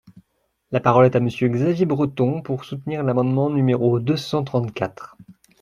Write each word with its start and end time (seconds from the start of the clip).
La 0.71 0.79
parole 0.79 1.05
est 1.05 1.15
à 1.15 1.19
Monsieur 1.19 1.47
Xavier 1.47 1.85
Breton, 1.85 2.41
pour 2.41 2.65
soutenir 2.65 3.03
l’amendement 3.03 3.51
numéro 3.51 3.99
deux 3.99 4.17
cent 4.17 4.43
trente-quatre. 4.43 5.15